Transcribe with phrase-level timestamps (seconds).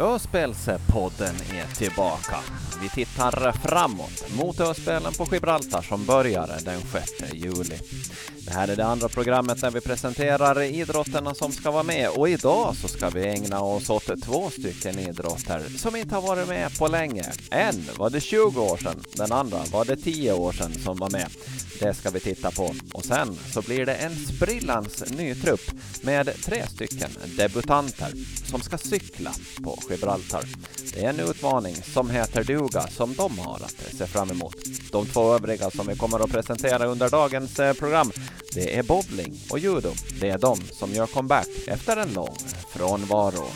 [0.00, 2.36] Öspelspodden är tillbaka.
[2.82, 7.78] Vi tittar framåt mot Öspelen på Gibraltar som börjar den 6 juli.
[8.50, 12.28] Det här är det andra programmet där vi presenterar idrotterna som ska vara med och
[12.28, 16.78] idag så ska vi ägna oss åt två stycken idrotter som inte har varit med
[16.78, 17.24] på länge.
[17.50, 21.10] En var det 20 år sedan, den andra var det 10 år sedan som var
[21.10, 21.26] med.
[21.80, 22.74] Det ska vi titta på.
[22.92, 25.70] Och sen så blir det en sprillans ny trupp
[26.02, 28.12] med tre stycken debutanter
[28.44, 29.32] som ska cykla
[29.64, 30.44] på Gibraltar.
[30.94, 34.56] Det är en utmaning som heter duga som de har att se fram emot.
[34.92, 38.12] De två övriga som vi kommer att presentera under dagens eh, program,
[38.54, 39.90] det är bowling och judo.
[40.20, 42.36] Det är de som gör comeback efter en lång
[42.68, 43.46] frånvaro.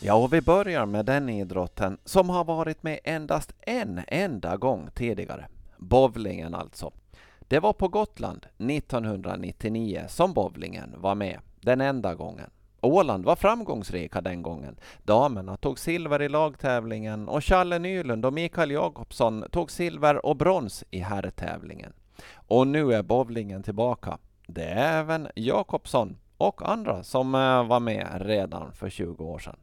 [0.00, 4.88] Ja, och vi börjar med den idrotten som har varit med endast en enda gång
[4.94, 5.48] tidigare.
[5.76, 6.92] Bowlingen alltså.
[7.40, 12.50] Det var på Gotland 1999 som bowlingen var med, den enda gången.
[12.80, 14.76] Åland var framgångsrika den gången.
[15.02, 20.84] Damerna tog silver i lagtävlingen och Challe Nylund och Mikael Jakobsson tog silver och brons
[20.90, 21.92] i herrtävlingen.
[22.34, 24.18] Och nu är bowlingen tillbaka.
[24.46, 29.56] Det är även Jakobsson och andra som eh, var med redan för 20 år sedan.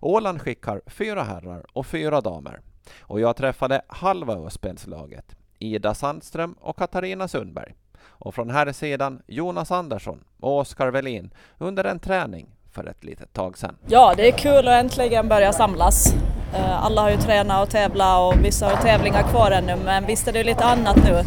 [0.00, 2.60] Åland skickar fyra herrar och fyra damer.
[3.00, 5.36] Och jag träffade halva Öspelslaget.
[5.58, 7.74] Ida Sandström och Katarina Sundberg.
[8.04, 13.32] Och från här sidan Jonas Andersson och Oskar Velin under en träning för ett litet
[13.32, 13.76] tag sedan.
[13.86, 16.14] Ja, det är kul att äntligen börja samlas.
[16.54, 20.28] Eh, alla har ju tränat och tävlat och vissa har tävlingar kvar ännu men visst
[20.28, 21.22] är det lite annat nu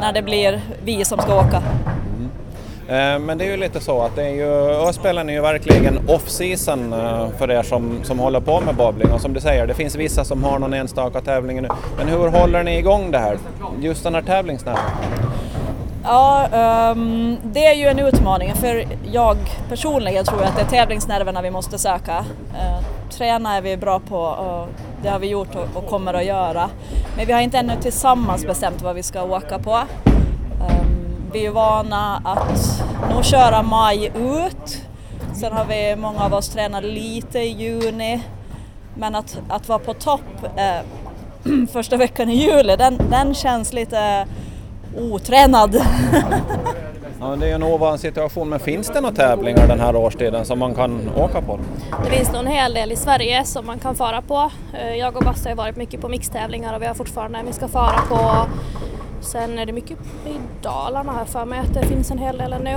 [0.00, 1.62] när det blir vi som ska åka.
[2.88, 4.50] Eh, men det är ju lite så att det är ju,
[4.88, 9.20] Öspelen är ju verkligen off-season eh, för er som, som håller på med bowling och
[9.20, 11.68] som du säger, det finns vissa som har någon enstaka tävling nu.
[11.98, 13.38] Men hur håller ni igång det här,
[13.80, 14.82] just den här tävlingsnerven?
[16.04, 16.48] Ja,
[16.94, 19.36] um, det är ju en utmaning för jag
[19.68, 22.18] personligen tror att det är tävlingsnerverna vi måste söka.
[22.18, 24.68] Uh, träna är vi bra på och
[25.02, 26.70] det har vi gjort och, och kommer att göra.
[27.16, 29.74] Men vi har inte ännu tillsammans bestämt vad vi ska åka på.
[29.74, 34.82] Um, vi är vana att nog köra maj ut.
[35.34, 38.22] Sen har vi, många av oss tränat lite i juni.
[38.94, 40.20] Men att, att vara på topp
[40.56, 40.80] eh,
[41.72, 44.26] första veckan i juli, den, den känns lite
[44.96, 45.76] otränad.
[47.20, 50.58] Ja, det är en ovan situation, men finns det några tävlingar den här årstiden som
[50.58, 51.58] man kan åka på?
[52.04, 54.50] Det finns nog en hel del i Sverige som man kan fara på.
[54.74, 57.52] Eh, jag och Basta har varit mycket på mixtävlingar och vi har fortfarande en vi
[57.52, 58.46] ska fara på.
[59.20, 62.52] Sen är det mycket i Dalarna här för mig att det finns en hel del
[62.52, 62.76] ännu.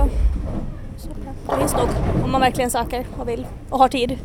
[0.96, 1.08] Så
[1.50, 1.88] det finns nog
[2.24, 4.18] om man verkligen söker och vill och har tid.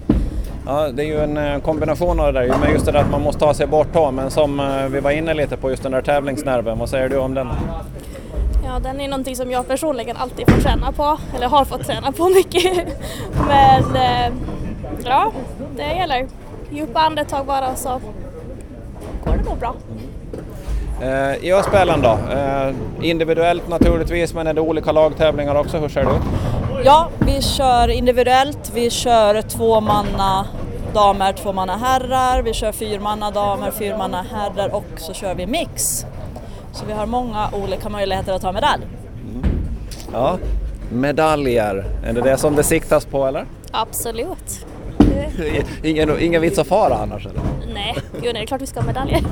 [0.65, 3.11] Ja, det är ju en eh, kombination av det där, med just det där att
[3.11, 5.83] man måste ta sig bort då, men som eh, vi var inne lite på, just
[5.83, 7.47] den där tävlingsnerven, vad säger du om den?
[8.65, 12.11] Ja, den är någonting som jag personligen alltid får träna på, eller har fått träna
[12.11, 12.87] på mycket.
[13.47, 14.33] Men eh,
[15.05, 15.31] ja,
[15.75, 16.27] det gäller.
[16.71, 18.01] Djupa andetag bara så
[19.25, 19.75] går det nog bra.
[21.01, 22.17] Eh, I Öspelen då?
[23.01, 25.77] Individuellt naturligtvis, men är det olika lagtävlingar också?
[25.77, 26.21] Hur ser det ut?
[26.85, 28.71] Ja, vi kör individuellt.
[28.73, 30.47] Vi kör tvåmanna
[30.93, 32.41] damer, tvåmanna herrar.
[32.41, 36.05] Vi kör fyrmanna damer, fyrmanna herrar och så kör vi mix.
[36.75, 38.83] Så vi har många olika möjligheter att ta medalj.
[39.29, 39.45] Mm.
[40.13, 40.37] Ja,
[40.91, 43.45] medaljer, är det det som det siktas på eller?
[43.71, 44.65] Absolut.
[45.83, 47.41] ingen, ingen vits att fara annars eller?
[47.73, 49.21] Nej, gud nej, det är klart vi ska ha medaljer.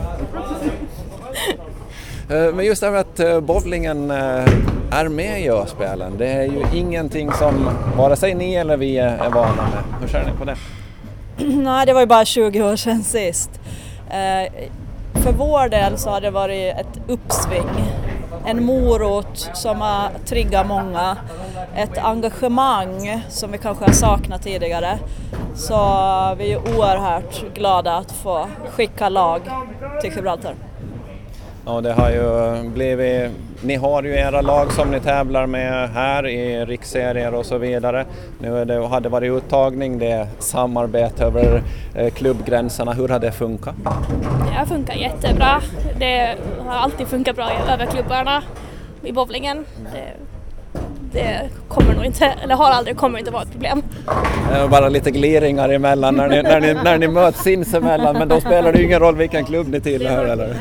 [2.30, 4.46] Eh, men just det här med att eh, bowlingen eh,
[4.92, 9.30] är med i Öspelen, det är ju ingenting som vare sig ni eller vi är
[9.30, 10.02] vana med.
[10.02, 10.56] Hur ser ni på det?
[11.64, 13.50] Nej, det var ju bara 20 år sedan sist.
[15.13, 17.69] För vår del så har det varit ett uppsving,
[18.46, 21.18] en morot som har triggat många,
[21.75, 25.00] ett engagemang som vi kanske har saknat tidigare.
[25.56, 25.75] Så
[26.38, 29.41] vi är oerhört glada att få skicka lag
[30.02, 30.56] till Gibraltar.
[31.66, 33.31] Ja, det har ju blivit,
[33.62, 38.05] ni har ju era lag som ni tävlar med här i riksserier och så vidare.
[38.40, 41.64] Nu är det, hade varit uttagning, det är samarbete över
[41.96, 42.93] eh, klubbgränserna.
[42.93, 43.76] Hur har det funkat?
[44.52, 45.61] Det har funkat jättebra.
[45.99, 46.35] Det
[46.66, 48.43] har alltid funkat bra över klubbarna
[49.03, 49.66] i bowlingen.
[49.93, 50.14] Det,
[51.20, 53.82] det kommer nog inte, eller har aldrig, kommer inte vara ett problem.
[54.70, 58.72] Bara lite gliringar emellan när ni, när ni, när ni möts sinsemellan men då spelar
[58.72, 60.55] det ju ingen roll vilken klubb ni tillhör eller?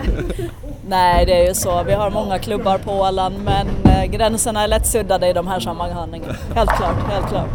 [0.92, 1.82] Nej, det är ju så.
[1.82, 6.24] Vi har många klubbar på Åland men eh, gränserna är lättsuddade i de här sammanhangen.
[6.54, 7.48] Helt klart, helt klart.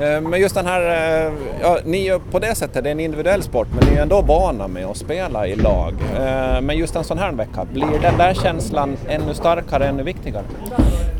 [0.00, 1.32] Eh, men just den här, eh,
[1.62, 4.22] ja, ni är på det sättet, det är en individuell sport, men ni är ändå
[4.22, 5.94] vana med att spela i lag.
[6.62, 10.44] Men just en sån här vecka, blir den där känslan ännu starkare, ännu viktigare?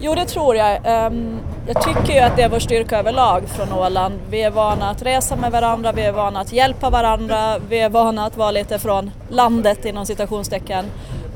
[0.00, 0.80] Jo, det tror jag.
[0.84, 4.14] Ehm, jag tycker ju att det är vår styrka överlag från Åland.
[4.30, 7.88] Vi är vana att resa med varandra, vi är vana att hjälpa varandra, vi är
[7.88, 10.84] vana att vara lite från landet inom citationstecken.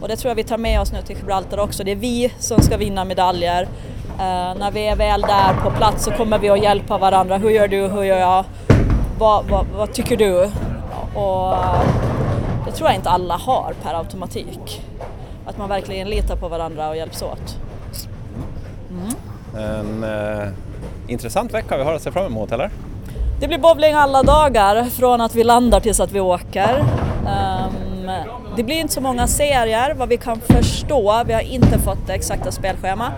[0.03, 1.85] Och det tror jag vi tar med oss nu till Gibraltar också.
[1.85, 3.63] Det är vi som ska vinna medaljer.
[3.63, 7.37] Uh, när vi är väl där på plats så kommer vi att hjälpa varandra.
[7.37, 7.89] Hur gör du?
[7.89, 8.45] Hur gör jag?
[9.19, 10.51] Vad, vad, vad tycker du?
[11.15, 11.81] Och uh,
[12.67, 14.83] det tror jag inte alla har per automatik.
[15.47, 17.59] Att man verkligen litar på varandra och hjälps åt.
[18.91, 19.15] Mm.
[19.65, 20.49] En uh,
[21.09, 22.71] intressant vecka vi har att se fram emot, eller?
[23.41, 26.85] Det blir bowling alla dagar från att vi landar tills att vi åker.
[27.27, 27.92] Um,
[28.57, 31.23] det blir inte så många serier vad vi kan förstå.
[31.27, 33.13] Vi har inte fått det exakta spelschema.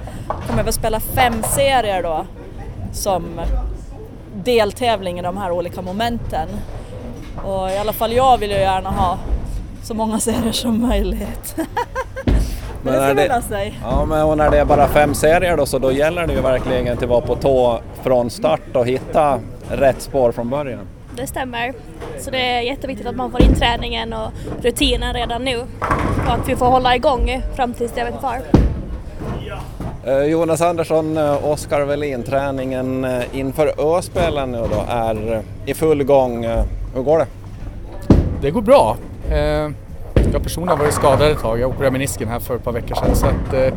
[0.48, 2.26] kommer väl spela fem serier då
[2.92, 3.40] som
[4.34, 6.48] deltävling i de här olika momenten.
[7.44, 9.19] Och i alla fall jag vill ju gärna ha
[9.82, 11.56] så många serier som möjligt.
[12.82, 13.78] men, det lösa sig.
[13.82, 16.40] Ja, men och när det är bara fem serier då så då gäller det ju
[16.40, 20.86] verkligen att vara på tå från start och hitta rätt spår från början.
[21.16, 21.72] Det stämmer.
[22.19, 24.31] Så det är jätteviktigt att man får in träningen och
[24.62, 25.58] rutinen redan nu
[26.26, 28.40] och att vi får hålla igång fram tills det är kvar.
[30.06, 36.05] Eh, Jonas Andersson, eh, Oskar Welin, träningen eh, inför Öspelen nu då är i full
[36.05, 36.44] gång.
[36.94, 37.26] Hur går det?
[38.40, 38.96] Det går bra.
[40.32, 41.60] Jag personligen har varit skadad ett tag.
[41.60, 43.17] Jag opererade menisken här för ett par veckor sedan.
[43.17, 43.72] Så att,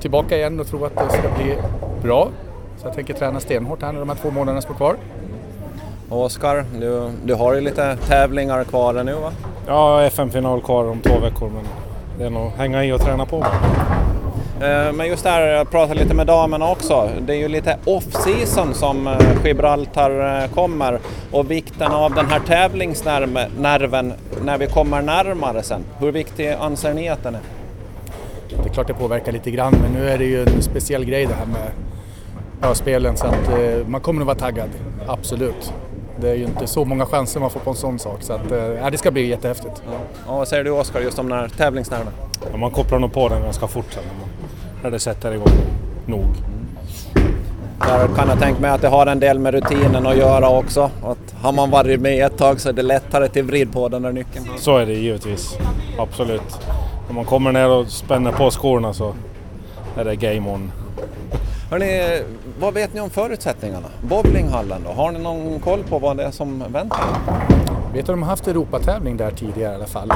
[0.00, 1.56] tillbaka igen och tror att det ska bli
[2.02, 2.28] bra.
[2.76, 4.96] Så jag tänker träna stenhårt här nu de här två månaderna som är kvar.
[6.08, 9.32] Oskar, du, du har ju lite tävlingar kvar nu va?
[9.66, 11.64] Ja, FM-final kvar om två veckor men
[12.18, 13.36] det är nog hänga i och träna på.
[14.60, 17.08] Eh, men just där, jag pratade lite med damerna också.
[17.20, 20.98] Det är ju lite off-season som eh, Gibraltar eh, kommer
[21.32, 24.12] och vikten av den här tävlingsnerven
[24.44, 25.84] när vi kommer närmare sen.
[25.98, 27.40] Hur viktig anser ni att den är?
[28.62, 31.26] Det är klart det påverkar lite grann men nu är det ju en speciell grej
[31.26, 33.50] det här med spelen så att
[33.86, 34.68] man kommer att vara taggad,
[35.06, 35.72] absolut.
[36.20, 38.52] Det är ju inte så många chanser man får på en sån sak så att,
[38.52, 39.82] äh, det ska bli jättehäftigt.
[40.26, 40.36] Ja.
[40.36, 42.12] Vad säger du Oskar just om den här tävlingsnerven?
[42.52, 44.28] Ja, man kopplar nog på den ganska fort sen när, man,
[44.82, 45.52] när det sätter igång
[46.06, 46.24] nog.
[46.24, 46.66] Mm.
[47.78, 50.90] Där kan jag tänka mig att det har en del med rutinen att göra också.
[51.04, 54.02] Att har man varit med ett tag så är det lättare till vrid på den
[54.02, 54.46] där nyckeln.
[54.58, 55.58] Så är det givetvis,
[55.98, 56.58] absolut.
[57.06, 59.14] När man kommer ner och spänner på skorna så
[59.96, 60.72] är det game on.
[61.70, 62.22] Hörrni,
[62.58, 63.88] vad vet ni om förutsättningarna?
[64.00, 64.90] Bowlinghallen då?
[64.90, 67.04] Har ni någon koll på vad det är som väntar?
[67.92, 70.12] vet att de har haft Europatävling där tidigare i alla fall.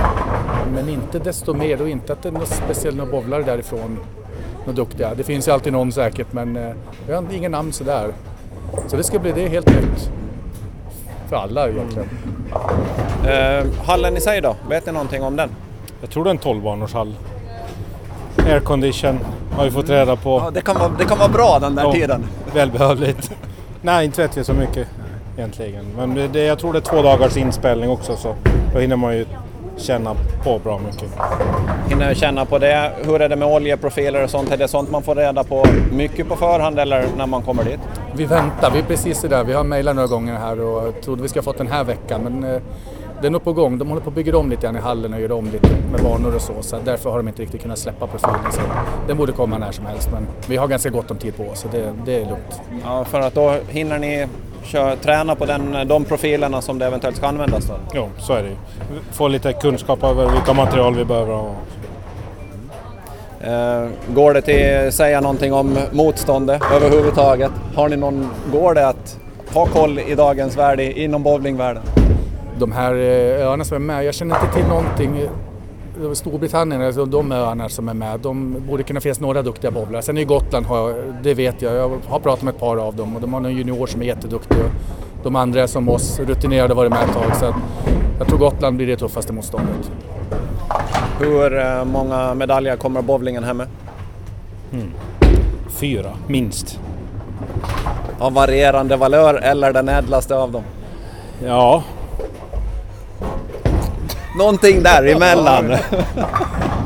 [0.75, 3.99] Men inte desto mer och inte att det är något speciellt några bowlare därifrån.
[4.59, 5.15] Några duktiga.
[5.15, 6.73] Det finns ju alltid någon säkert men eh,
[7.09, 8.13] jag har ingen namn sådär.
[8.87, 10.11] Så det ska bli det helt nytt.
[11.29, 12.09] För alla egentligen.
[13.25, 13.67] Mm.
[13.67, 14.57] Eh, hallen i sig då?
[14.69, 15.51] Vet ni någonting om den?
[16.01, 16.95] Jag tror det är en 12-banors
[18.47, 19.19] Aircondition
[19.61, 20.43] har vi fått reda på.
[20.45, 22.27] Ja, det, kan vara, det kan vara bra den där ja, tiden.
[22.55, 23.31] Välbehövligt.
[23.83, 24.89] Nej, inte vet vi så mycket
[25.37, 25.85] egentligen.
[25.97, 28.35] Men det, jag tror det är två dagars inspelning också så
[28.73, 29.27] då hinner man ju
[29.77, 31.11] känna på bra mycket.
[31.89, 32.93] Hinner känna på det.
[33.05, 34.53] Hur är det med oljeprofiler och sånt?
[34.53, 37.81] Är det sånt man får reda på mycket på förhand eller när man kommer dit?
[38.15, 39.45] Vi väntar, vi är precis där.
[39.45, 42.61] Vi har mejlat några gånger här och trodde vi ska fått den här veckan men
[43.21, 43.79] det är nog på gång.
[43.79, 46.03] De håller på att bygga om lite grann i hallen och gör om lite med
[46.03, 46.53] banor och så.
[46.61, 48.53] Så därför har de inte riktigt kunnat släppa profilen.
[48.53, 48.61] Så
[49.07, 50.09] den borde komma när som helst.
[50.13, 52.61] Men vi har ganska gott om tid på oss så det, det är lugnt.
[52.85, 54.27] Ja, för att då hinner ni
[54.63, 57.75] kör, träna på den, de profilerna som det eventuellt ska användas då?
[57.95, 58.57] Jo, så är det
[59.13, 61.33] Få lite kunskap över vilka material vi behöver.
[61.33, 61.55] Och...
[63.47, 67.51] Eh, går det att säga någonting om motståndet överhuvudtaget?
[67.75, 69.19] Har ni någon, går det att
[69.55, 71.83] ha koll i dagens värld inom bowlingvärlden?
[72.59, 75.29] De här eh, öarna som är med, jag känner inte till någonting
[76.15, 80.03] Storbritannien, alltså de öarna som är med, de borde kunna finnas några duktiga bowlare.
[80.03, 80.67] Sen är Gotland,
[81.23, 83.57] det vet jag, jag har pratat med ett par av dem och de har en
[83.57, 84.57] junior som är jätteduktig.
[85.23, 87.37] De andra är som oss, rutinerade, varit med ett tag.
[87.37, 87.55] Så
[88.19, 89.91] jag tror Gotland blir det tuffaste motståndet.
[91.21, 93.67] Hur eh, många medaljer kommer bowlingen hem med?
[94.73, 94.91] Mm.
[95.69, 96.81] Fyra, minst.
[98.19, 100.63] Av varierande valör eller den ädlaste av dem?
[101.45, 101.83] Ja,
[104.41, 105.71] någonting däremellan.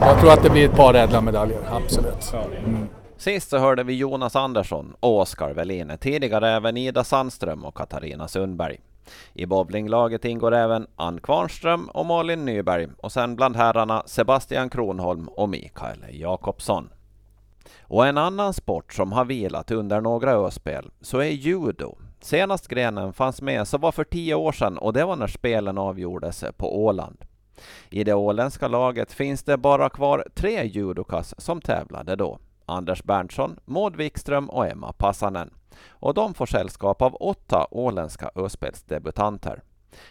[0.00, 2.32] Jag tror att det blir ett par ädla medaljer, absolut.
[2.64, 2.88] Mm.
[3.16, 8.28] Sist så hörde vi Jonas Andersson och Oskar Welin, tidigare även Ida Sandström och Katarina
[8.28, 8.76] Sundberg.
[9.34, 15.28] I bowlinglaget ingår även Ann Kvarnström och Malin Nyberg och sen bland herrarna Sebastian Kronholm
[15.28, 16.88] och Mikael Jakobsson.
[17.82, 23.12] Och en annan sport som har vilat under några öspel så är judo Senast grenen
[23.12, 26.84] fanns med så var för tio år sedan och det var när spelen avgjordes på
[26.84, 27.25] Åland.
[27.90, 32.38] I det åländska laget finns det bara kvar tre judokas som tävlade då.
[32.66, 35.50] Anders Berntsson, Maud Wikström och Emma Passanen.
[35.88, 39.62] Och de får sällskap av åtta åländska öspelsdebutanter.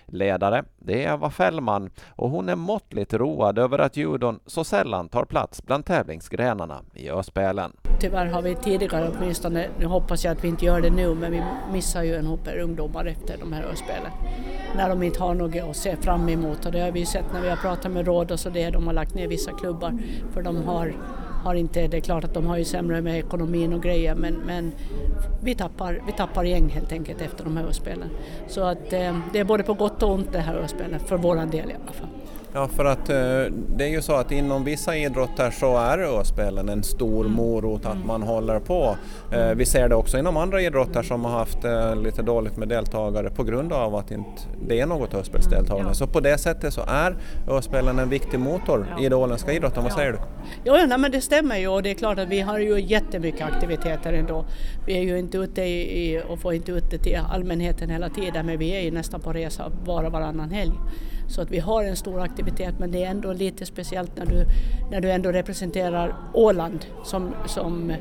[0.05, 5.09] Ledare, det är Eva Fällman och hon är måttligt road över att judon så sällan
[5.09, 7.71] tar plats bland tävlingsgrenarna i Öspelen.
[7.99, 11.31] Tyvärr har vi tidigare åtminstone, nu hoppas jag att vi inte gör det nu, men
[11.31, 14.11] vi missar ju en hopp ungdomar efter de här Öspelen.
[14.75, 17.41] När de inte har något att se fram emot och det har vi sett när
[17.41, 19.97] vi har pratat med råd och så det, de har lagt ner vissa klubbar
[20.33, 20.93] för de har
[21.43, 24.33] har inte, det är klart att de har ju sämre med ekonomin och grejer men,
[24.33, 24.71] men
[25.43, 28.09] vi, tappar, vi tappar gäng helt enkelt efter de här spelen.
[28.47, 31.49] Så att eh, det är både på gott och ont det här spelen för våran
[31.49, 32.12] del i alla fall.
[32.55, 33.15] Ja, för att eh,
[33.75, 37.37] det är ju så att inom vissa idrotter så är öspelen en stor mm.
[37.37, 38.07] morot att mm.
[38.07, 38.97] man håller på.
[39.31, 42.67] Eh, vi ser det också inom andra idrotter som har haft eh, lite dåligt med
[42.67, 45.81] deltagare på grund av att inte det är något öspelsdeltagande.
[45.81, 45.93] Mm, ja.
[45.93, 47.17] Så på det sättet så är
[47.47, 49.03] öspelen en viktig motor ja.
[49.03, 49.83] i den åländska idrotten.
[49.83, 50.19] Vad säger du?
[50.63, 53.41] Ja, ja men det stämmer ju och det är klart att vi har ju jättemycket
[53.41, 54.45] aktiviteter ändå.
[54.85, 58.45] Vi är ju inte ute i, och får inte ut det till allmänheten hela tiden
[58.45, 60.73] men vi är ju nästan på resa var och varannan helg.
[61.33, 64.45] Så att vi har en stor aktivitet men det är ändå lite speciellt när du,
[64.91, 67.93] när du ändå representerar Åland som, som,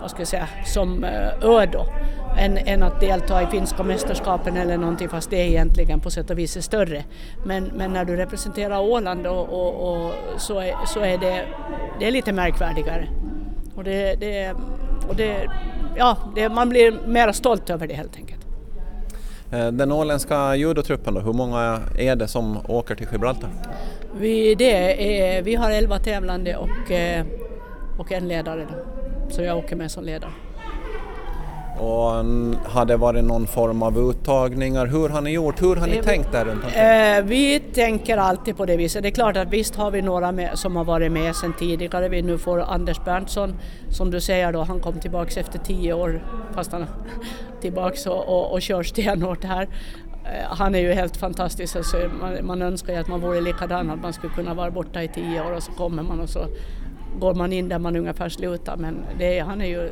[0.00, 1.86] vad ska jag säga, som eh, ö då.
[2.38, 6.38] Än, än att delta i finska mästerskapen eller någonting fast det egentligen på sätt och
[6.38, 7.04] vis är större.
[7.44, 11.46] Men, men när du representerar Åland och, och, och så, är, så är det,
[11.98, 13.08] det är lite märkvärdigare.
[13.74, 14.54] Och det, det,
[15.08, 15.50] och det,
[15.96, 18.39] ja, det, man blir mer stolt över det helt enkelt.
[19.52, 23.50] Eh, den åländska judotruppen då, hur många är det som åker till Gibraltar?
[24.18, 27.24] Vi, det är, vi har elva tävlande och, eh,
[27.98, 28.74] och en ledare då,
[29.30, 30.30] så jag åker med som ledare.
[31.78, 32.24] Och
[32.64, 34.86] har det varit någon form av uttagningar?
[34.86, 35.62] Hur har ni gjort?
[35.62, 39.02] Hur har ni vi, tänkt där runt eh, Vi tänker alltid på det viset.
[39.02, 42.08] Det är klart att visst har vi några med, som har varit med sedan tidigare.
[42.08, 43.54] Vi nu får Anders Berntsson,
[43.88, 46.86] som du säger då, han kom tillbaks efter tio år, fast han
[47.60, 49.68] tillbaks och, och, och kör stenhårt här.
[50.24, 53.90] Eh, han är ju helt fantastisk, alltså man, man önskar ju att man vore likadan,
[53.90, 56.46] att man skulle kunna vara borta i tio år och så kommer man och så
[57.18, 59.90] går man in där man ungefär slutar men det, han är ju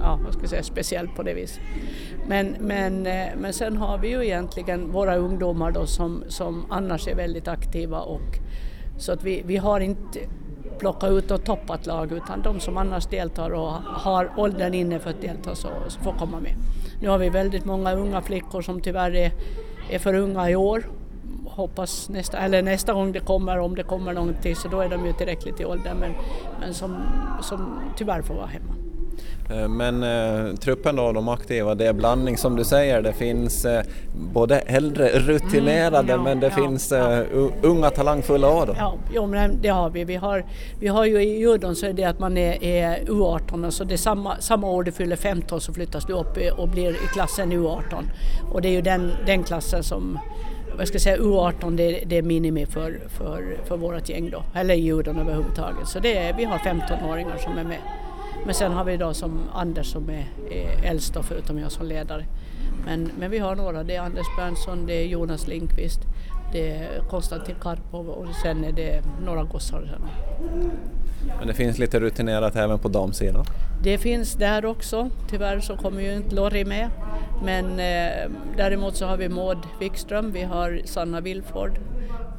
[0.00, 1.60] ja, vad ska jag säga, speciell på det viset.
[2.28, 7.08] Men, men, eh, men sen har vi ju egentligen våra ungdomar då som, som annars
[7.08, 8.38] är väldigt aktiva och
[8.98, 10.18] så att vi, vi har inte
[10.82, 15.10] plocka ut och toppat lag utan de som annars deltar och har åldern inne för
[15.10, 16.54] att delta så, så får komma med.
[17.00, 19.32] Nu har vi väldigt många unga flickor som tyvärr är,
[19.90, 20.82] är för unga i år
[21.46, 25.06] hoppas nästa, eller nästa gång det kommer, om det kommer någonting, så då är de
[25.06, 26.12] ju tillräckligt i åldern men,
[26.60, 26.96] men som,
[27.42, 28.74] som tyvärr får vara hemma.
[29.52, 33.02] Eh, men eh, truppen då, de aktiva, det är blandning som du säger.
[33.02, 33.82] Det finns eh,
[34.32, 37.26] både äldre rutinerade mm, ja, men det ja, finns eh,
[37.62, 38.74] unga talangfulla också.
[38.78, 40.04] Ja, jo, men det har vi.
[40.04, 40.44] Vi har,
[40.80, 43.94] vi har ju i judon så är det att man är, är U18, alltså det
[43.94, 47.52] är samma, samma år du fyller 15 så flyttas du upp och blir i klassen
[47.52, 48.04] U18.
[48.52, 50.18] Och det är ju den, den klassen som
[50.78, 54.42] vad ska jag säga, U18 det, det är minimi för, för, för vårt gäng då,
[54.54, 55.88] eller judon överhuvudtaget.
[55.88, 57.78] Så det är, vi har 15-åringar som är med.
[58.44, 61.86] Men sen har vi då som Anders som är, är äldst då, förutom jag som
[61.86, 62.24] ledare.
[62.84, 66.00] Men, men vi har några, det är Anders Berntsson, det är Jonas Lindqvist,
[66.52, 69.98] det är Konstantin Karpov och sen är det några gossar.
[71.38, 73.44] Men det finns lite rutinerat även på damsidan?
[73.82, 75.10] Det finns där också.
[75.30, 76.90] Tyvärr så kommer ju inte Lorry med.
[77.44, 81.78] Men eh, däremot så har vi Maud Wikström, vi har Sanna Wilford,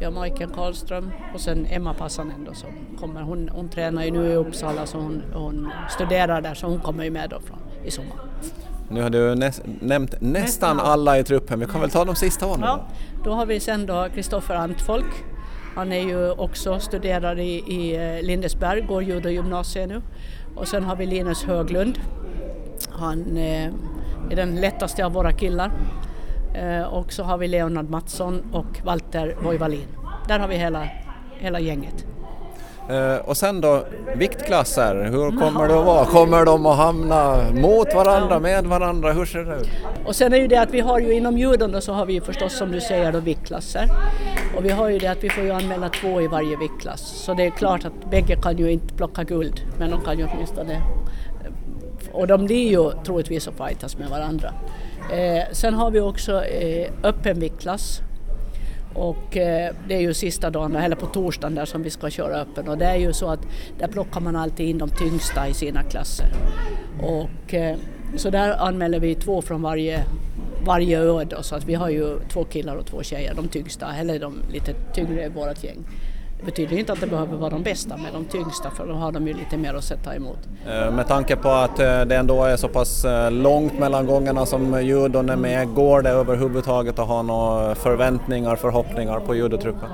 [0.04, 2.70] vi har Majken Karlström och sen Emma Passanen då som
[3.00, 3.22] kommer.
[3.22, 7.04] Hon, hon tränar ju nu i Uppsala så hon, hon studerar där så hon kommer
[7.04, 8.18] ju med då från, i sommar.
[8.90, 12.48] Nu har du nä nämnt nästan alla i truppen, vi kan väl ta de sista
[12.48, 12.62] åren?
[12.62, 12.88] Ja,
[13.24, 15.24] då har vi sen då Kristoffer Antfolk.
[15.76, 20.02] Han är ju också studerar i, i eh, Lindesberg, går judogymnasiet nu.
[20.56, 22.00] Och sen har vi Linus Höglund.
[22.90, 23.66] Han eh,
[24.32, 25.72] är den lättaste av våra killar.
[26.54, 29.88] Eh, och så har vi Leonard Mattsson och Walter Voivalin.
[30.28, 30.88] Där har vi hela,
[31.40, 32.06] hela gänget.
[32.90, 36.06] Uh, och sen då viktklasser, hur kommer det att vara?
[36.06, 39.12] Kommer de att hamna mot varandra, med varandra?
[39.12, 39.70] Hur ser det ut?
[40.06, 42.14] Och sen är ju det att vi har ju inom judon då så har vi
[42.14, 43.90] ju förstås som du säger då viktklasser.
[44.58, 47.02] Och vi har ju det att vi får ju anmäla två i varje viktklass.
[47.02, 50.28] Så det är klart att bägge kan ju inte plocka guld, men de kan ju
[50.34, 50.82] åtminstone
[52.14, 54.54] och de blir ju troligtvis att fightas med varandra.
[55.12, 58.02] Eh, sen har vi också eh, öppen viktklass
[58.94, 62.36] och eh, det är ju sista dagen, eller på torsdagen där som vi ska köra
[62.36, 63.40] öppen och det är ju så att
[63.80, 66.28] där plockar man alltid in de tyngsta i sina klasser.
[67.02, 67.78] Och, eh,
[68.16, 70.04] så där anmäler vi två från varje,
[70.66, 73.96] varje ö då, så att vi har ju två killar och två tjejer, de tyngsta,
[73.96, 75.86] eller de lite tyngre i vårt gäng.
[76.46, 79.28] Betyder inte att det behöver vara de bästa med de tyngsta för då har de
[79.28, 80.40] ju lite mer att sätta emot.
[80.68, 84.46] Eh, med tanke på att eh, det ändå är så pass eh, långt mellan gångerna
[84.46, 89.90] som judon är med, går det överhuvudtaget att ha några förväntningar, förhoppningar på judotruppen?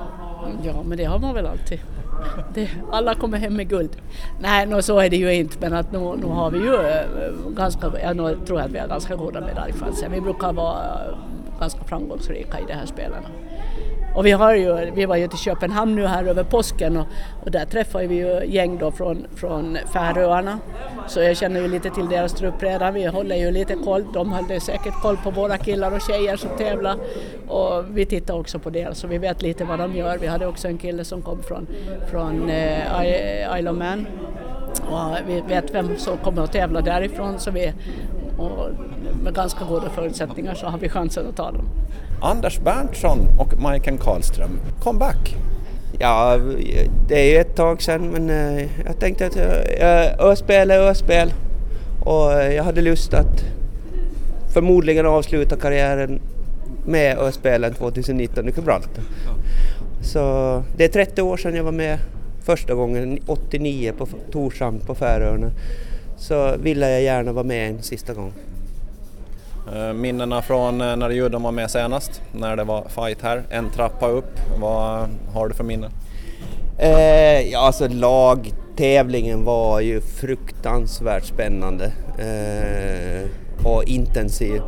[0.64, 1.80] Ja, men det har man väl alltid.
[2.54, 3.98] Det, alla kommer hem med guld.
[4.42, 6.78] Nej, no, så är det ju inte, men att nu, nu har vi ju
[7.56, 10.10] ganska, jag tror att vi har ganska goda medaljchanser.
[10.10, 10.78] Vi brukar vara
[11.60, 13.24] ganska framgångsrika i de här spelen.
[14.16, 17.08] Och vi, har ju, vi var ju till Köpenhamn nu här över påsken och,
[17.44, 20.60] och där träffade vi ju gäng då från, från Färöarna.
[21.08, 22.94] Så jag känner ju lite till deras trupp redan.
[22.94, 24.06] Vi håller ju lite koll.
[24.14, 26.96] De höll säkert koll på våra killar och tjejer som tävlar.
[27.48, 30.18] Och vi tittar också på deras så vi vet lite vad de gör.
[30.18, 31.68] Vi hade också en kille som kom från,
[32.12, 34.08] från eh, Isle of Man.
[34.90, 37.74] Och vi vet vem som kommer att tävla därifrån så vi,
[38.40, 38.70] och
[39.24, 41.70] med ganska goda förutsättningar så har vi chansen att ta dem.
[42.22, 45.36] Anders Berntsson och Majken Karlström, comeback!
[46.00, 46.40] Ja,
[47.08, 49.38] det är ju ett tag sedan men eh, jag tänkte att
[50.20, 51.34] öspel är öspel
[52.06, 53.46] och eh, jag hade lust att
[54.54, 56.20] förmodligen avsluta karriären
[56.86, 59.04] med öspelen 2019 i Gibraltar.
[60.02, 60.20] Så
[60.78, 62.00] det är 30 år sedan jag var med
[62.44, 65.52] första gången, 89 på Torshamn på Färöarna.
[66.20, 68.34] Så ville jag gärna vara med en sista gång.
[69.74, 73.70] Eh, minnena från eh, när judon var med senast, när det var fight här, en
[73.70, 74.40] trappa upp.
[74.62, 75.92] Vad har du för minnen?
[76.78, 81.86] Eh, ja, alltså lagtävlingen var ju fruktansvärt spännande
[82.18, 83.30] eh,
[83.68, 84.62] och intensiv.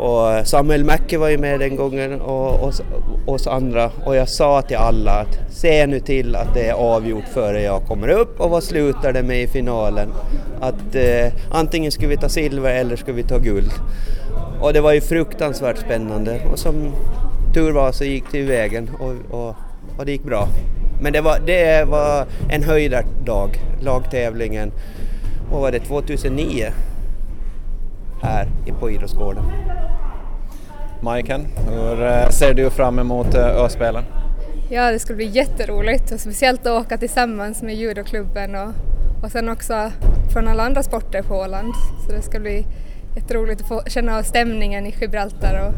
[0.00, 2.82] Och Samuel Mäcke var ju med den gången och oss,
[3.26, 7.24] oss andra och jag sa till alla att se nu till att det är avgjort
[7.34, 10.08] före jag kommer upp och vad slutar det med i finalen?
[10.60, 13.72] Att eh, antingen ska vi ta silver eller ska vi ta guld.
[14.60, 16.92] Och det var ju fruktansvärt spännande och som
[17.54, 19.54] tur var så gick det ju vägen och, och,
[19.98, 20.48] och det gick bra.
[21.02, 24.72] Men det var, det var en höjdardag, lagtävlingen.
[25.52, 26.72] Vad var det, 2009?
[28.22, 28.48] Här
[28.80, 29.42] på idrottsgården.
[31.02, 34.04] Majken, hur eh, ser du fram emot eh, Öspelen?
[34.70, 38.72] Ja, det skulle bli jätteroligt och speciellt att åka tillsammans med judoklubben och,
[39.22, 39.92] och sen också
[40.32, 41.74] från alla andra sporter på Åland.
[42.06, 42.66] Så det ska bli
[43.16, 45.74] jätteroligt att få känna av stämningen i Gibraltar och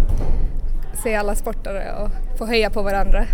[1.03, 3.25] se alla sportare och få höja på varandra.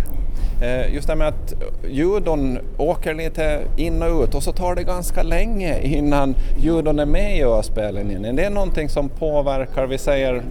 [0.61, 1.53] Eh, just det med att
[1.89, 7.05] judon åker lite in och ut och så tar det ganska länge innan judon är
[7.05, 8.25] med i öspelen igen.
[8.25, 10.43] Är det någonting som påverkar, vi säger,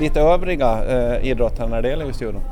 [0.00, 2.42] lite övriga eh, idrotter när det gäller just judon?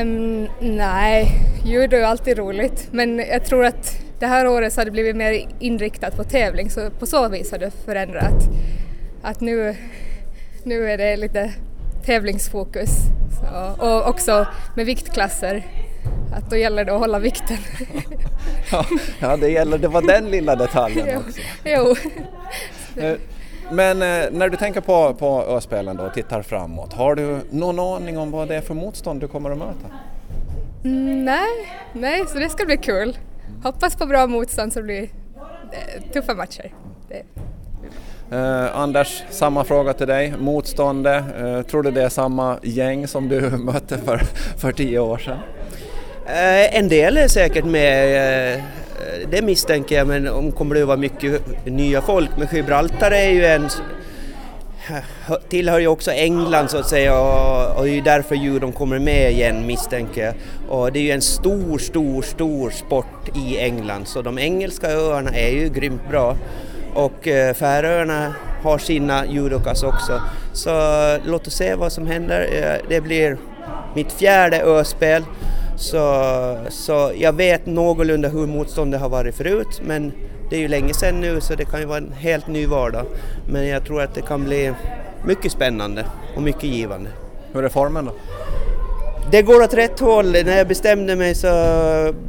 [0.00, 1.28] Um, nej,
[1.64, 5.16] judo är alltid roligt men jag tror att det här året så har det blivit
[5.16, 8.48] mer inriktat på tävling så på så vis har det förändrat.
[9.22, 9.76] Att nu,
[10.64, 11.52] nu är det lite
[12.06, 12.90] tävlingsfokus
[13.40, 15.64] så, och också med viktklasser
[16.32, 17.56] att då gäller det att hålla vikten.
[19.20, 21.40] ja, det gäller, det var den lilla detaljen också.
[21.64, 21.94] jo.
[22.96, 23.16] Eh,
[23.70, 27.78] men eh, när du tänker på, på Öspelen då och tittar framåt, har du någon
[27.78, 29.90] aning om vad det är för motstånd du kommer att möta?
[30.84, 33.18] Mm, nej, nej, så det ska bli kul.
[33.62, 36.72] Hoppas på bra motstånd så det blir eh, tuffa matcher.
[37.08, 37.22] Det.
[38.32, 40.34] Eh, Anders, samma fråga till dig.
[40.38, 44.20] Motståndet, eh, tror du det är samma gäng som du mötte för,
[44.58, 45.38] för tio år sedan?
[46.26, 48.62] Eh, en del är säkert med, eh,
[49.30, 52.30] det misstänker jag, men det kommer det att vara mycket nya folk.
[52.38, 53.68] Men Gibraltar är ju en
[55.48, 58.98] tillhör ju också England så att säga och, och det är ju därför judon kommer
[58.98, 60.34] med igen misstänker jag.
[60.68, 65.30] Och det är ju en stor, stor, stor sport i England så de engelska öarna
[65.30, 66.36] är ju grymt bra.
[66.96, 70.20] Och eh, Färöarna har sina judokas också.
[70.52, 70.70] Så
[71.24, 72.48] låt oss se vad som händer.
[72.52, 73.36] Eh, det blir
[73.94, 75.24] mitt fjärde öspel.
[75.76, 76.24] Så,
[76.68, 80.12] så jag vet någorlunda hur motståndet har varit förut men
[80.50, 83.06] det är ju länge sedan nu så det kan ju vara en helt ny vardag.
[83.48, 84.72] Men jag tror att det kan bli
[85.24, 86.04] mycket spännande
[86.36, 87.10] och mycket givande.
[87.52, 88.12] Hur är formen då?
[89.30, 90.32] Det går åt rätt håll.
[90.32, 91.48] När jag bestämde mig så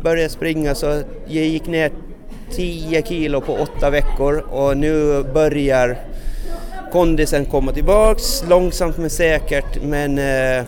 [0.01, 1.91] började jag springa så jag gick ner
[2.51, 5.97] 10 kilo på 8 veckor och nu börjar
[6.91, 10.63] kondisen komma tillbaks långsamt men säkert men, eh,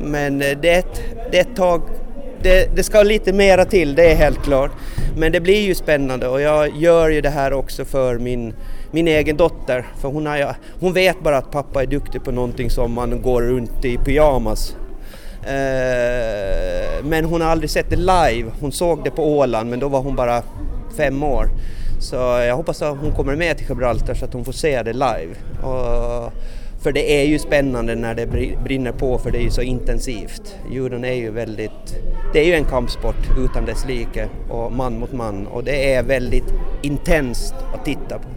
[0.00, 1.82] men eh, det, är ett, det är ett tag
[2.42, 4.70] det, det, ska lite mera till, det är helt klart.
[5.16, 8.54] Men det blir ju spännande och jag gör ju det här också för min,
[8.90, 9.86] min egen dotter.
[10.00, 13.42] För hon, har, hon vet bara att pappa är duktig på någonting som man går
[13.42, 14.76] runt i pyjamas.
[15.42, 18.50] Eh, men hon har aldrig sett det live.
[18.60, 20.42] Hon såg det på Åland men då var hon bara
[20.96, 21.50] fem år.
[22.00, 24.92] Så jag hoppas att hon kommer med till Gibraltar så att hon får se det
[24.92, 25.34] live.
[25.62, 26.32] Och,
[26.82, 28.26] För det är ju spännande när det
[28.64, 30.58] brinner på för det är ju så intensivt.
[30.72, 31.96] Judon är ju väldigt,
[32.32, 36.02] det är ju en kampsport utan dess like och man mot man och det är
[36.02, 38.28] väldigt intensivt att titta på.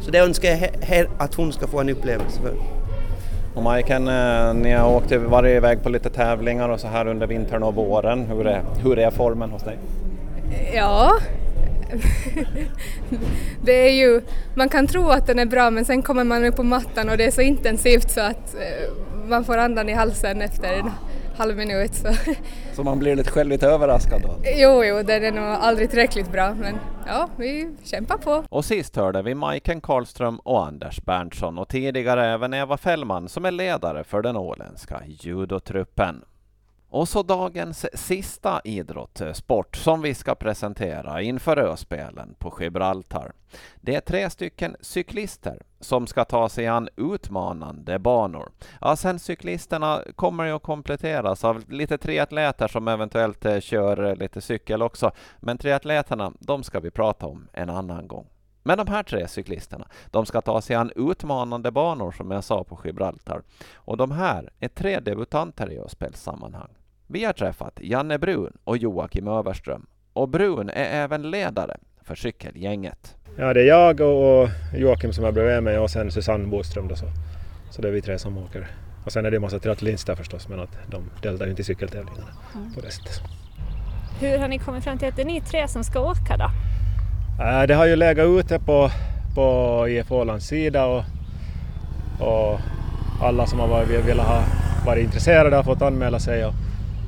[0.00, 2.54] Så det önskar jag att hon ska få en upplevelse för.
[3.54, 7.26] Och Majken, eh, ni har åkt varit iväg på lite tävlingar och så här under
[7.26, 8.26] vintern och våren.
[8.26, 9.78] Hur är, hur är formen hos dig?
[10.74, 11.12] Ja,
[13.64, 14.20] det är ju,
[14.54, 17.16] man kan tro att den är bra men sen kommer man upp på mattan och
[17.16, 18.92] det är så intensivt så att eh,
[19.28, 20.90] man får andan i halsen efter en
[21.36, 21.94] halv minut.
[21.94, 22.08] Så,
[22.72, 24.36] så man blir lite, själv lite överraskad då?
[24.56, 26.74] Jo, jo, den är nog aldrig tillräckligt bra men
[27.06, 28.44] ja, vi kämpar på.
[28.48, 33.44] Och sist hörde vi Majken Karlström och Anders Berntsson och tidigare även Eva Fällman som
[33.44, 36.24] är ledare för den åländska judotruppen.
[36.90, 43.32] Och så dagens sista idrott, sport, som vi ska presentera inför Öspelen på Gibraltar.
[43.80, 48.50] Det är tre stycken cyklister som ska ta sig an utmanande banor.
[48.80, 54.40] Ja, sen cyklisterna kommer ju att kompletteras av lite triatleter som eventuellt eh, kör lite
[54.40, 55.12] cykel också.
[55.38, 58.26] Men triatleterna, de ska vi prata om en annan gång.
[58.62, 62.64] Men de här tre cyklisterna, de ska ta sig an utmanande banor som jag sa
[62.64, 63.42] på Gibraltar.
[63.74, 66.70] Och de här är tre debutanter i öspelssammanhang.
[67.12, 69.86] Vi har träffat Janne Brun och Joakim Överström.
[70.12, 73.16] Och Brun är även ledare för cykelgänget.
[73.36, 76.88] Ja, det är jag och Joakim som är bredvid mig och sen Susanne Boström.
[76.88, 77.06] Då så.
[77.70, 78.66] så det är vi tre som åker.
[79.04, 81.64] Och sen är det en massa triatlonister förstås, men att de deltar ju inte i
[81.64, 82.74] cykeltävlingarna mm.
[82.74, 83.20] på det sättet.
[84.20, 86.50] Hur har ni kommit fram till att det är ni tre som ska åka då?
[87.44, 88.90] Äh, det har ju legat ute på,
[89.34, 91.04] på IF Ålands sida och,
[92.20, 92.60] och
[93.22, 94.44] alla som har varit, velat ha
[94.86, 96.44] varit intresserade har fått anmäla sig.
[96.44, 96.54] Och,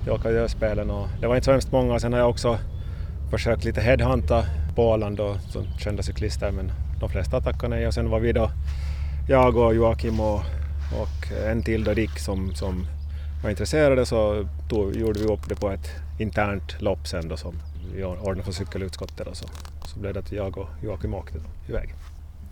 [0.06, 1.98] jag åka och det var inte så hemskt många.
[1.98, 2.58] Sen har jag också
[3.30, 5.36] försökt lite headhunta på Åland och
[5.78, 8.50] kända cyklister men de flesta tackade nej och sen var vi då
[9.28, 10.40] jag och Joakim och,
[11.00, 12.86] och en till då Dick som, som
[13.42, 17.54] var intresserade så tog, gjorde vi upp det på ett internt lopp sen då som
[17.94, 19.46] vi ordnade för cykelutskottet och så,
[19.84, 21.94] så blev det att jag och Joakim åkte då, iväg.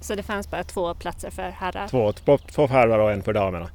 [0.00, 1.88] Så det fanns bara två platser för herrar?
[1.88, 3.70] Två, två, två herrar och en för damerna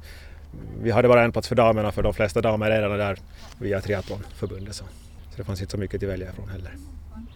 [0.82, 3.18] vi hade bara en plats för damerna för de flesta damer är redan där
[3.58, 4.84] via triathlonförbundet så,
[5.30, 6.70] så det fanns inte så mycket att välja ifrån heller.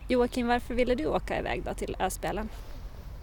[0.08, 2.48] Joakim, varför ville du åka iväg då till Öspelen?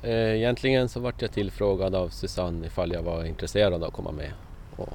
[0.04, 4.12] Eh, egentligen så vart jag tillfrågad av Susanne ifall jag var intresserad av att komma
[4.12, 4.32] med.
[4.76, 4.94] Och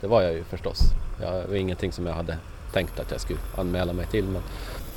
[0.00, 0.78] det var jag ju förstås.
[1.20, 2.36] Det var ingenting som jag hade
[2.72, 4.42] tänkt att jag skulle anmäla mig till men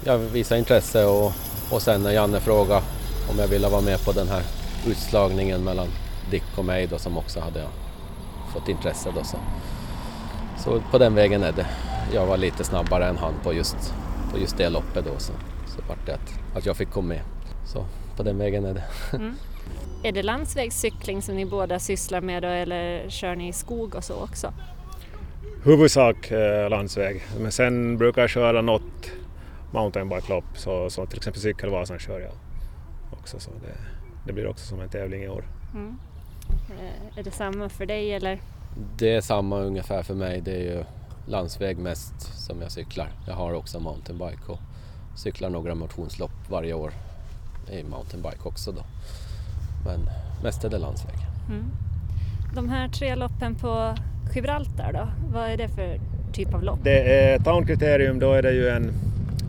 [0.03, 1.31] jag visade intresse och,
[1.71, 2.81] och sen när Janne frågade
[3.31, 4.43] om jag ville vara med på den här
[4.87, 5.87] utslagningen mellan
[6.31, 7.63] Dick och mig då som också hade
[8.55, 9.37] fått intresse då så.
[10.57, 11.67] Så på den vägen är det.
[12.13, 13.93] Jag var lite snabbare än han på just,
[14.31, 15.33] på just det loppet då så,
[15.67, 17.21] så vart det att, att jag fick komma med.
[17.65, 17.85] Så
[18.17, 18.83] på den vägen är det.
[19.17, 19.35] Mm.
[20.03, 24.03] Är det landsvägscykling som ni båda sysslar med då eller kör ni i skog och
[24.03, 24.53] så också?
[25.63, 29.11] Huvudsak eh, landsväg, men sen brukar jag köra något
[29.71, 32.31] mountainbike-lopp, så, så till exempel Cykelvasan kör jag
[33.11, 33.39] också.
[33.39, 33.77] Så det,
[34.25, 35.43] det blir också som en tävling i år.
[35.73, 35.97] Mm.
[36.69, 38.39] Eh, är det samma för dig eller?
[38.97, 40.41] Det är samma ungefär för mig.
[40.41, 40.83] Det är ju
[41.25, 43.07] landsväg mest som jag cyklar.
[43.27, 44.59] Jag har också mountainbike och
[45.15, 46.91] cyklar några motionslopp varje år
[47.71, 48.81] i mountainbike också då.
[49.85, 50.09] Men
[50.43, 51.15] mest är det landsväg.
[51.49, 51.65] Mm.
[52.55, 53.95] De här tre loppen på
[54.35, 55.99] Gibraltar då, vad är det för
[56.33, 56.79] typ av lopp?
[56.83, 58.91] Det är Town Criterium, då är det ju en,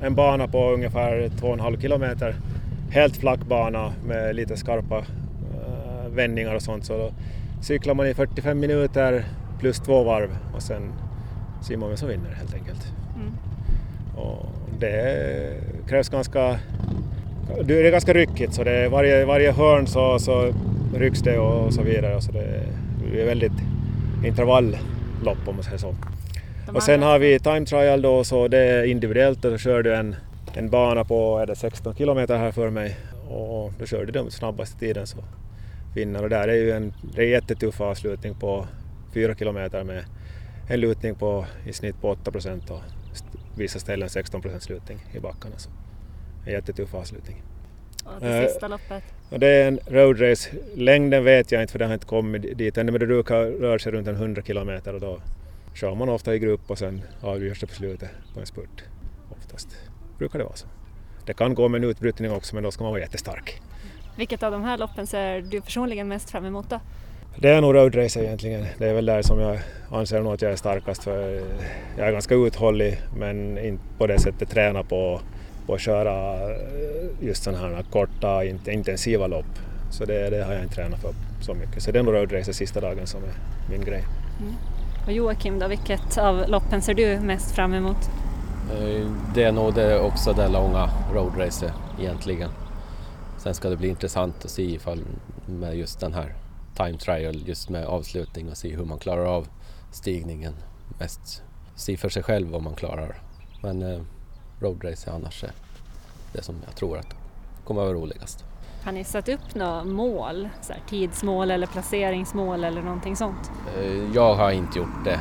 [0.02, 2.36] en bana på ungefär 2,5 kilometer.
[2.90, 5.04] Helt flack bana med lite skarpa
[6.16, 7.12] vändningar och sånt så då
[7.62, 9.24] cyklar man i 45 minuter
[9.60, 10.92] plus två varv och sen
[11.62, 12.92] ser man vem som vinner helt enkelt.
[13.16, 13.32] Mm.
[14.16, 14.46] Och
[14.78, 15.52] det
[15.88, 16.58] krävs ganska
[17.64, 20.52] det är ganska ryckigt så det är varje, varje hörn så, så
[20.94, 22.20] rycks det och, så vidare.
[22.20, 22.62] Så det,
[23.12, 23.52] det är väldigt
[24.24, 25.94] intervalllopp om man säger så.
[26.74, 29.94] Och sen har vi time trial då så det är individuellt och då kör du
[29.94, 30.16] en,
[30.54, 32.96] en bana på är det 16 kilometer här för mig
[33.28, 35.18] och då kör du den snabbaste tiden så
[35.96, 38.66] vinner och där är ju en, det är jättetuff avslutning på
[39.14, 40.04] fyra kilometer med
[40.68, 42.80] en lutning på i snitt på 8 procent och
[43.56, 45.58] vissa ställen 16 procents lutning i backarna.
[45.58, 45.70] Så
[46.46, 47.42] en jättetuff avslutning.
[48.04, 49.04] Och det sista loppet?
[49.30, 50.50] Och det är en roadrace.
[50.74, 53.78] Längden vet jag inte för det har inte kommit dit ännu men det brukar röra
[53.78, 55.20] sig runt en 100 kilometer och då
[55.74, 58.84] kör man ofta i grupp och sen avgörs det på slutet på en spurt.
[59.30, 59.68] Oftast
[60.18, 60.66] brukar det vara så.
[61.26, 63.62] Det kan gå med en utbrytning också men då ska man vara jättestark.
[64.16, 66.80] Vilket av de här loppen ser du personligen mest fram emot då?
[67.38, 68.66] Det är nog roadrace egentligen.
[68.78, 69.58] Det är väl där som jag
[69.90, 71.42] anser nog att jag är starkast för
[71.96, 75.20] jag är ganska uthållig men inte på det sättet träna på,
[75.66, 76.36] på att köra
[77.20, 79.58] just sådana här korta intensiva lopp.
[79.90, 81.82] Så det, det har jag inte tränat för så mycket.
[81.82, 83.32] Så det är nog roadrace sista dagen som är
[83.70, 84.04] min grej.
[84.40, 84.54] Mm.
[85.06, 88.10] Och Joakim då, vilket av loppen ser du mest fram emot?
[88.70, 92.50] Eh, det är nog det också det långa roadracet egentligen.
[93.46, 95.04] Sen ska det bli intressant att se ifall
[95.46, 96.34] med just den här
[96.74, 99.48] time trial, just med avslutning och se hur man klarar av
[99.92, 100.54] stigningen.
[100.98, 101.42] Mest
[101.74, 103.22] se för sig själv vad man klarar.
[103.62, 104.00] Men eh,
[104.60, 105.52] roadrace annars är
[106.32, 107.14] det som jag tror att
[107.64, 108.44] kommer att vara roligast.
[108.84, 110.48] Har ni satt upp några mål?
[110.62, 113.50] Så här, tidsmål eller placeringsmål eller någonting sånt?
[113.76, 115.20] Eh, jag har inte gjort det.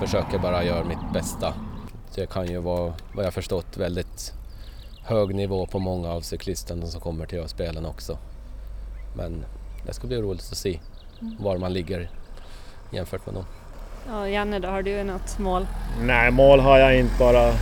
[0.00, 1.54] Försöker bara göra mitt bästa.
[2.14, 4.37] Det kan ju vara, vad jag förstått, väldigt
[5.08, 8.18] hög nivå på många av cyklisterna som kommer till spelen också.
[9.16, 9.44] Men
[9.86, 10.80] det ska bli roligt att se
[11.20, 11.36] mm.
[11.40, 12.10] var man ligger
[12.92, 13.44] jämfört med dem.
[14.08, 15.66] Ja, Janne då, har du något mål?
[16.00, 17.52] Nej, mål har jag inte, bara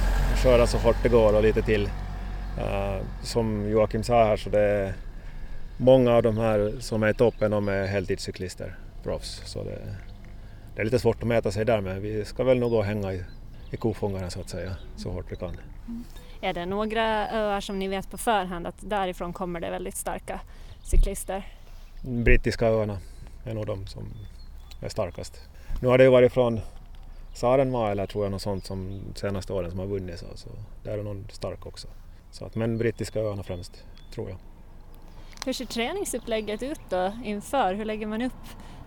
[0.42, 1.90] köra så fort det går och lite till.
[2.58, 4.94] Uh, som Joakim sa här så det är
[5.76, 9.42] många av de här som är i toppen de är heltidscyklister, proffs.
[9.44, 9.78] Så det,
[10.74, 12.84] det, är lite svårt att mäta sig där men vi ska väl nog gå och
[12.84, 13.24] hänga i,
[13.70, 15.48] i kofångaren så att säga, så hårt vi kan.
[15.88, 16.04] Mm.
[16.40, 20.40] Är det några öar som ni vet på förhand att därifrån kommer det väldigt starka
[20.82, 21.46] cyklister?
[22.02, 22.98] Brittiska öarna
[23.44, 24.04] är nog de som
[24.82, 25.40] är starkast.
[25.82, 26.60] Nu har det ju varit från
[27.34, 30.48] Saarenmaa eller tror jag något sånt som senaste åren som har vunnit så, så
[30.84, 31.88] där är någon stark också.
[32.30, 34.38] Så att, men brittiska öarna främst, tror jag.
[35.46, 37.74] Hur ser träningsupplägget ut då inför?
[37.74, 38.32] Hur lägger man upp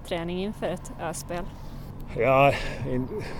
[0.07, 1.43] träning inför ett öspel?
[2.17, 2.53] Ja,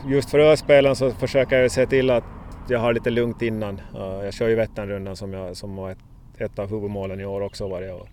[0.07, 2.23] just för öspelen så försöker jag se till att
[2.69, 3.81] jag har lite lugnt innan.
[3.95, 5.97] Eh, jag kör ju Vätternrundan som, jag, som var ett,
[6.37, 8.09] ett av huvudmålen i år också varje år.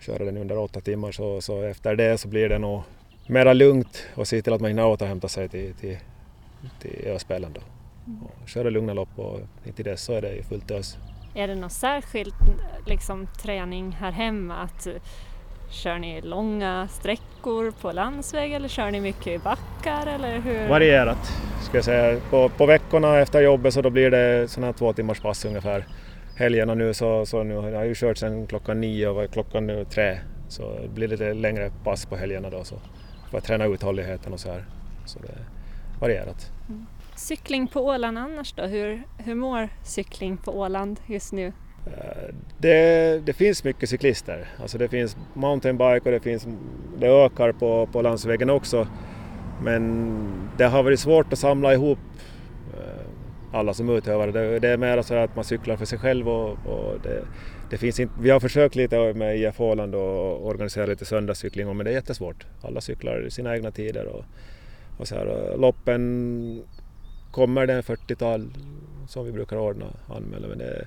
[0.00, 2.82] Köra den under åtta timmar så, så efter det så blir det nog
[3.26, 5.98] mera lugnt och se till att man hinner återhämta sig till, till,
[6.80, 7.60] till öspelen då.
[8.24, 9.40] Och köra lugna lopp och
[9.76, 10.96] till dess så är det fullt ös.
[11.34, 12.34] Är det någon särskild
[12.86, 14.56] liksom, träning här hemma?
[14.56, 14.88] Att,
[15.70, 20.06] kör ni långa sträckor på landsväg eller kör ni mycket i backar?
[20.06, 20.68] Eller hur?
[20.68, 22.20] Varierat ska jag säga.
[22.30, 25.86] På, på veckorna efter jobbet så då blir det sådana här två timmars pass ungefär.
[26.36, 29.84] Helgerna nu så, så nu har jag ju kört sedan klockan nio och klockan nu
[29.84, 30.18] tre.
[30.48, 32.76] Så det blir lite längre pass på helgerna då så
[33.30, 34.64] för att träna uthålligheten och så här.
[35.06, 35.44] Så det är
[36.00, 36.52] varierat.
[36.68, 36.86] Mm.
[37.16, 38.62] Cykling på Åland annars då?
[38.62, 41.52] Hur, hur mår cykling på Åland just nu?
[42.58, 44.48] Det, det, finns mycket cyklister.
[44.58, 46.46] Alltså det finns mountainbike och det, finns,
[46.98, 48.88] det ökar på, på landsvägen också.
[49.62, 51.98] Men det har varit svårt att samla ihop
[52.74, 53.06] eh,
[53.52, 54.32] alla som utövare.
[54.32, 57.24] Det, det är mer så att man cyklar för sig själv och, och det,
[57.70, 61.84] det, finns inte, vi har försökt lite med IF Åland och organisera lite söndagscykling men
[61.84, 62.46] det är jättesvårt.
[62.62, 64.24] Alla cyklar sina egna tider och,
[64.98, 65.56] och så här.
[65.56, 66.62] Loppen
[67.30, 68.50] kommer det en 40-tal
[69.08, 70.86] som vi brukar ordna anmäla men det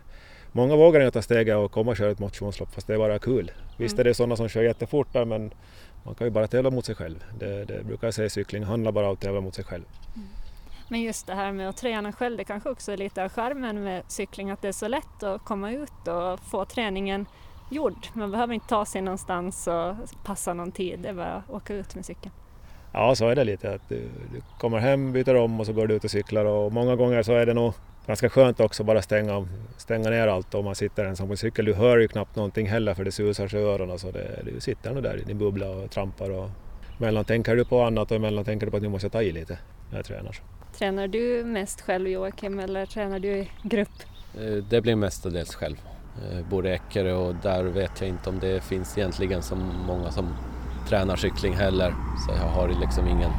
[0.53, 3.19] många vågar inte ta steget och komma och köra ett motionslopp fast det är bara
[3.19, 3.51] kul.
[3.77, 5.53] Visst är det sådana som kör jättefort där men
[6.03, 7.23] man kan ju bara tävla mot sig själv.
[7.39, 9.83] Det, det brukar jag säga cykling handlar bara om att tävla mot sig själv.
[10.15, 10.27] Mm.
[10.87, 13.83] Men just det här med att träna själv, det kanske också är lite av skärmen
[13.83, 17.25] med cykling, att det är så lätt att komma ut och få träningen
[17.69, 18.07] gjord.
[18.13, 21.73] Man behöver inte ta sig någonstans och passa någon tid, det är bara att åka
[21.73, 22.33] ut med cykeln.
[22.91, 23.73] Ja, så är det lite.
[23.73, 26.71] Att du, du kommer hem, byter om och så går du ut och cyklar och
[26.71, 27.73] många gånger så är det nog
[28.07, 31.65] ganska skönt också bara stänga, stänga ner allt om man sitter ensam på cykel.
[31.65, 34.59] Du hör ju knappt någonting heller för det susar sig i öronen så det, du
[34.59, 36.49] sitter nog där i din bubbla och trampar och
[36.99, 39.21] emellan tänker du på annat och emellan tänker du på att nu måste jag ta
[39.21, 39.57] i lite
[39.89, 40.39] när jag tränar.
[40.77, 44.03] Tränar du mest själv Joakim eller tränar du i grupp?
[44.35, 45.75] Eh, det blir mestadels själv.
[46.29, 49.55] Jag eh, bor i Eckerö och där vet jag inte om det finns egentligen så
[49.55, 50.35] många som
[50.89, 51.93] tränar cykling heller.
[52.25, 53.31] Så jag har liksom ingen,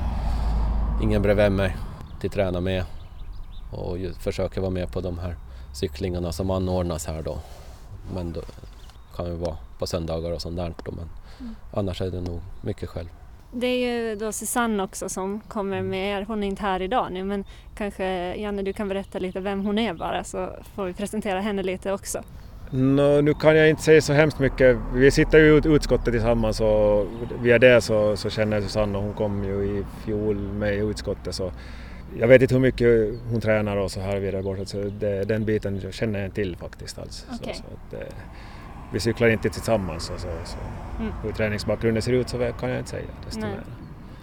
[1.03, 1.77] ingen bredvid mig
[2.21, 2.85] till träna med
[3.75, 5.37] och försöker vara med på de här
[5.73, 7.39] cyklingarna som anordnas här då.
[8.15, 8.41] Men då
[9.17, 11.09] kan ju vara på söndagar och sånt där då, men
[11.41, 11.55] mm.
[11.73, 13.09] annars är det nog mycket själv.
[13.53, 16.25] Det är ju då Susanne också som kommer med er.
[16.29, 17.45] Hon är inte här idag nu men
[17.77, 21.63] kanske Janne du kan berätta lite vem hon är bara så får vi presentera henne
[21.63, 22.23] lite också.
[22.71, 24.77] No, nu kan jag inte säga så hemskt mycket.
[24.95, 27.07] Vi sitter ju i utskottet tillsammans och
[27.43, 30.79] via det så, så känner jag Susanne och hon kom ju i fjol med i
[30.79, 31.53] utskottet så
[32.19, 35.45] jag vet inte hur mycket hon tränar och så här vidare borta så det, den
[35.45, 37.27] biten känner jag inte till faktiskt alls.
[37.41, 37.55] Okay.
[37.55, 38.07] Så, så det,
[38.93, 40.29] vi cyklar inte tillsammans så, så
[41.01, 41.13] mm.
[41.23, 43.05] hur träningsbakgrunden ser ut så kan jag inte säga.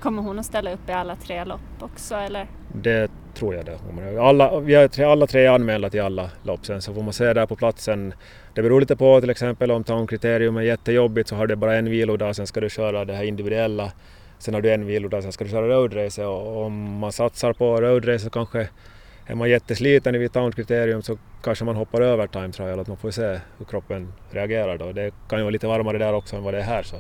[0.01, 2.47] Kommer hon att ställa upp i alla tre lopp också eller?
[2.73, 3.77] Det tror jag det.
[4.21, 7.45] Alla, vi är alla tre anmälda till alla lopp sen så får man se där
[7.45, 8.13] på platsen.
[8.53, 11.89] Det beror lite på till exempel om town-kriterium är jättejobbigt så har du bara en
[11.89, 13.91] vilodag sen ska du köra det här individuella.
[14.41, 17.81] Sen har du en vilodag sen ska du köra roadrace och om man satsar på
[17.81, 18.69] roadrace så kanske
[19.25, 23.11] är man jättesliten vid town-kriterium så kanske man hoppar över time trial, att man får
[23.11, 24.91] se hur kroppen reagerar då.
[24.91, 26.95] Det kan ju vara lite varmare där också än vad det är här så,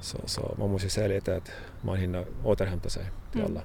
[0.00, 3.52] Så, så man måste se lite att man hinner återhämta sig till Mm.
[3.52, 3.60] alla.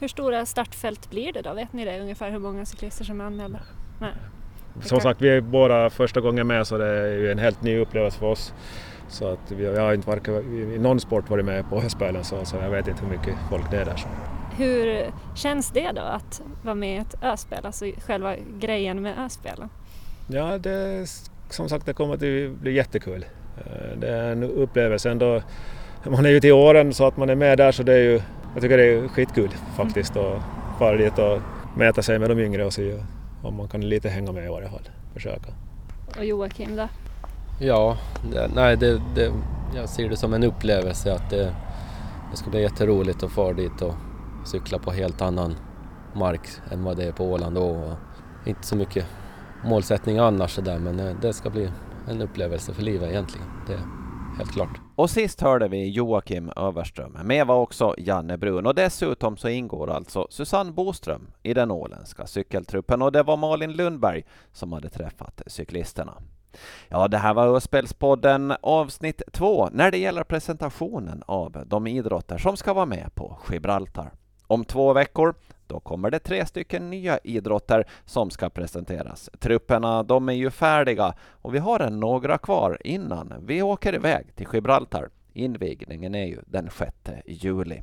[0.00, 1.54] Hur stora startfält blir det då?
[1.54, 3.58] Vet ni det ungefär hur många cyklister som är anmälda?
[4.00, 4.10] Nej.
[4.82, 7.78] Som sagt, vi är båda första gången med så det är ju en helt ny
[7.78, 8.54] upplevelse för oss.
[9.14, 10.34] Så att vi, jag har inte varken
[10.72, 13.70] i någon sport varit med på höstspelen så, så jag vet inte hur mycket folk
[13.70, 13.96] det är där.
[13.96, 14.08] Så.
[14.56, 19.68] Hur känns det då att vara med i ett öspel, alltså själva grejen med öspelen?
[20.28, 21.06] Ja, det,
[21.50, 22.20] som sagt det kommer att
[22.60, 23.24] bli jättekul.
[23.58, 25.42] Eh, Det är en upplevelse ändå.
[26.04, 28.20] Man är ju till åren så att man är med där så det är ju,
[28.54, 30.42] jag tycker det är skitkul faktiskt att
[30.78, 31.40] fara dit och
[31.76, 33.02] mäta sig med de yngre och se
[33.42, 34.88] om man kan lite hänga med i varje fall.
[35.14, 35.46] Försöka.
[36.18, 36.88] Och Joakim då?
[37.58, 37.96] Ja,
[38.32, 39.32] det, nej, det, det,
[39.74, 41.54] jag ser det som en upplevelse att det,
[42.30, 43.94] det ska bli jätteroligt att fara dit och
[44.46, 45.56] cykla på helt annan
[46.14, 47.64] mark än vad det är på Åland då.
[47.64, 47.92] Och
[48.48, 49.06] inte så mycket
[49.64, 51.70] målsättning annars där, men det ska bli
[52.08, 53.46] en upplevelse för livet egentligen.
[53.66, 53.82] Det är
[54.38, 54.80] helt klart.
[54.96, 57.18] Och sist hörde vi Joakim Överström.
[57.24, 62.26] Med var också Janne Brun och dessutom så ingår alltså Susanne Boström i den åländska
[62.26, 66.14] cykeltruppen och det var Malin Lundberg som hade träffat cyklisterna.
[66.88, 72.56] Ja, det här var Öspelspodden avsnitt två när det gäller presentationen av de idrotter som
[72.56, 74.12] ska vara med på Gibraltar.
[74.46, 75.34] Om två veckor
[75.66, 79.30] då kommer det tre stycken nya idrotter som ska presenteras.
[79.38, 84.36] Trupperna de är ju färdiga och vi har en några kvar innan vi åker iväg
[84.36, 85.08] till Gibraltar.
[85.32, 86.92] Invigningen är ju den 6
[87.26, 87.82] juli.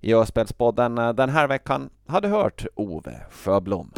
[0.00, 3.92] I Öspelspodden den här veckan hade hört Ove Sjöblom.